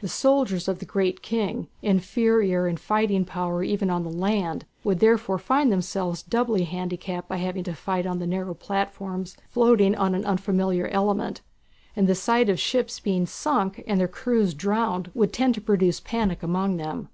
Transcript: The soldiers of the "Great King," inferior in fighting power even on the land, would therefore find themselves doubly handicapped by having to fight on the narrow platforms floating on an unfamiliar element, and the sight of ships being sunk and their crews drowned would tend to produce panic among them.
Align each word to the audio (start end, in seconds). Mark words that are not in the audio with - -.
The 0.00 0.08
soldiers 0.08 0.68
of 0.68 0.78
the 0.78 0.86
"Great 0.86 1.20
King," 1.20 1.68
inferior 1.82 2.66
in 2.66 2.78
fighting 2.78 3.26
power 3.26 3.62
even 3.62 3.90
on 3.90 4.04
the 4.04 4.10
land, 4.10 4.64
would 4.84 5.00
therefore 5.00 5.36
find 5.38 5.70
themselves 5.70 6.22
doubly 6.22 6.64
handicapped 6.64 7.28
by 7.28 7.36
having 7.36 7.62
to 7.64 7.74
fight 7.74 8.06
on 8.06 8.18
the 8.18 8.26
narrow 8.26 8.54
platforms 8.54 9.36
floating 9.50 9.94
on 9.94 10.14
an 10.14 10.24
unfamiliar 10.24 10.88
element, 10.88 11.42
and 11.94 12.06
the 12.08 12.14
sight 12.14 12.48
of 12.48 12.58
ships 12.58 13.00
being 13.00 13.26
sunk 13.26 13.84
and 13.86 14.00
their 14.00 14.08
crews 14.08 14.54
drowned 14.54 15.10
would 15.12 15.30
tend 15.34 15.54
to 15.56 15.60
produce 15.60 16.00
panic 16.00 16.42
among 16.42 16.78
them. 16.78 17.10